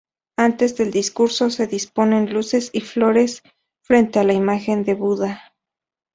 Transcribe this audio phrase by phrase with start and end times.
[0.35, 3.43] Antes del discurso, se disponen luces y flores
[3.83, 5.53] frente a la imagen de Buda.